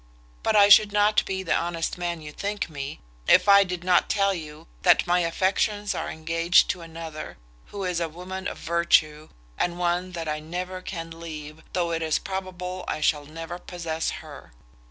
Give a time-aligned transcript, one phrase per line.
[0.41, 4.09] But I should not be the honest man you think me, if I did not
[4.09, 9.29] tell you that my affections are engaged to another, who is a woman of virtue,
[9.59, 14.09] and one that I never can leave, though it is probable I shall never possess
[14.25, 14.53] her.